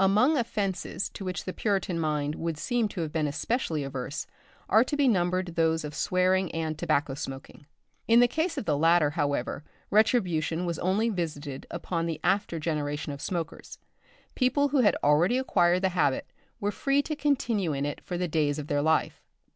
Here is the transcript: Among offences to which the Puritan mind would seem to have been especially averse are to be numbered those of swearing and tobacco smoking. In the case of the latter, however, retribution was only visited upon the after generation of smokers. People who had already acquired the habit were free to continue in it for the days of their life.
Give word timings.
Among 0.00 0.36
offences 0.36 1.08
to 1.10 1.24
which 1.24 1.44
the 1.44 1.52
Puritan 1.52 2.00
mind 2.00 2.34
would 2.34 2.58
seem 2.58 2.88
to 2.88 3.02
have 3.02 3.12
been 3.12 3.28
especially 3.28 3.84
averse 3.84 4.26
are 4.68 4.82
to 4.82 4.96
be 4.96 5.06
numbered 5.06 5.54
those 5.54 5.84
of 5.84 5.94
swearing 5.94 6.50
and 6.50 6.76
tobacco 6.76 7.14
smoking. 7.14 7.66
In 8.08 8.18
the 8.18 8.26
case 8.26 8.58
of 8.58 8.64
the 8.64 8.76
latter, 8.76 9.10
however, 9.10 9.62
retribution 9.92 10.66
was 10.66 10.80
only 10.80 11.08
visited 11.08 11.68
upon 11.70 12.06
the 12.06 12.18
after 12.24 12.58
generation 12.58 13.12
of 13.12 13.20
smokers. 13.22 13.78
People 14.34 14.70
who 14.70 14.80
had 14.80 14.96
already 15.04 15.38
acquired 15.38 15.82
the 15.82 15.90
habit 15.90 16.26
were 16.58 16.72
free 16.72 17.00
to 17.02 17.14
continue 17.14 17.72
in 17.72 17.86
it 17.86 18.00
for 18.02 18.18
the 18.18 18.26
days 18.26 18.58
of 18.58 18.66
their 18.66 18.82
life. 18.82 19.22